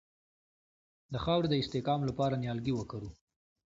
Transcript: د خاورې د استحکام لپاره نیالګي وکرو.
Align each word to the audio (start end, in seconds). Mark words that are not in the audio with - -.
د 1.13 1.15
خاورې 1.23 1.47
د 1.49 1.55
استحکام 1.61 2.01
لپاره 2.09 2.39
نیالګي 2.43 2.73
وکرو. 2.75 3.09